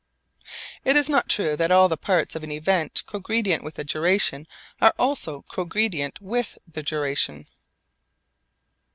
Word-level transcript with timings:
It 0.83 0.95
is 0.95 1.09
not 1.11 1.29
true 1.29 1.55
that 1.55 1.69
all 1.71 1.87
the 1.87 1.95
parts 1.95 2.35
of 2.35 2.43
an 2.43 2.49
event 2.51 3.03
cogredient 3.05 3.61
with 3.63 3.77
a 3.77 3.83
duration 3.83 4.47
are 4.81 4.95
also 4.97 5.43
cogredient 5.51 6.19
with 6.19 6.57
the 6.67 6.81
duration. 6.81 7.45